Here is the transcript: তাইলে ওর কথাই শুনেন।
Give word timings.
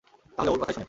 তাইলে 0.37 0.49
ওর 0.51 0.59
কথাই 0.59 0.73
শুনেন। 0.73 0.79